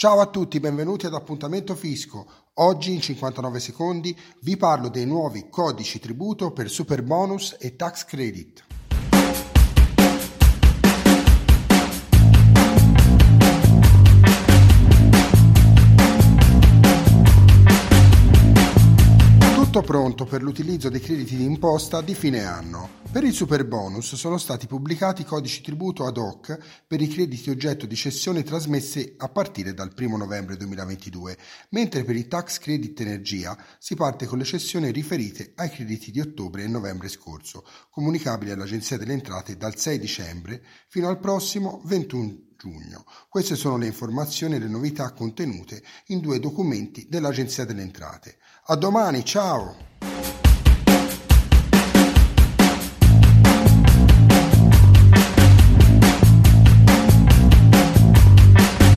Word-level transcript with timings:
Ciao 0.00 0.20
a 0.20 0.28
tutti, 0.28 0.60
benvenuti 0.60 1.04
ad 1.04 1.12
Appuntamento 1.12 1.74
Fisco. 1.74 2.26
Oggi 2.54 2.94
in 2.94 3.02
59 3.02 3.60
secondi 3.60 4.18
vi 4.40 4.56
parlo 4.56 4.88
dei 4.88 5.04
nuovi 5.04 5.50
codici 5.50 5.98
tributo 5.98 6.52
per 6.52 6.70
super 6.70 7.02
bonus 7.02 7.54
e 7.60 7.76
tax 7.76 8.06
credit. 8.06 8.69
Tutto 19.80 19.92
pronto 19.92 20.24
per 20.26 20.42
l'utilizzo 20.42 20.90
dei 20.90 21.00
crediti 21.00 21.36
di 21.36 21.44
imposta 21.44 22.02
di 22.02 22.14
fine 22.14 22.44
anno. 22.44 22.98
Per 23.10 23.24
il 23.24 23.32
super 23.32 23.66
bonus 23.66 24.14
sono 24.14 24.36
stati 24.36 24.66
pubblicati 24.66 25.24
codici 25.24 25.62
tributo 25.62 26.04
ad 26.04 26.18
hoc 26.18 26.58
per 26.86 27.00
i 27.00 27.08
crediti 27.08 27.48
oggetto 27.48 27.86
di 27.86 27.96
cessione 27.96 28.42
trasmessi 28.42 29.14
a 29.16 29.30
partire 29.30 29.72
dal 29.72 29.90
1 29.96 30.18
novembre 30.18 30.58
2022, 30.58 31.38
mentre 31.70 32.04
per 32.04 32.14
i 32.14 32.28
tax 32.28 32.58
credit 32.58 33.00
energia 33.00 33.56
si 33.78 33.94
parte 33.94 34.26
con 34.26 34.36
le 34.36 34.44
cessioni 34.44 34.90
riferite 34.90 35.52
ai 35.54 35.70
crediti 35.70 36.10
di 36.10 36.20
ottobre 36.20 36.64
e 36.64 36.68
novembre 36.68 37.08
scorso, 37.08 37.64
comunicabili 37.88 38.50
all'Agenzia 38.50 38.98
delle 38.98 39.14
Entrate 39.14 39.56
dal 39.56 39.76
6 39.76 39.98
dicembre 39.98 40.62
fino 40.88 41.08
al 41.08 41.18
prossimo 41.18 41.80
21 41.86 42.49
giugno. 42.60 43.06
Queste 43.30 43.56
sono 43.56 43.78
le 43.78 43.86
informazioni 43.86 44.56
e 44.56 44.58
le 44.58 44.68
novità 44.68 45.12
contenute 45.12 45.82
in 46.08 46.20
due 46.20 46.38
documenti 46.38 47.06
dell'Agenzia 47.08 47.64
delle 47.64 47.80
Entrate. 47.80 48.36
A 48.66 48.76
domani, 48.76 49.24
ciao! 49.24 49.99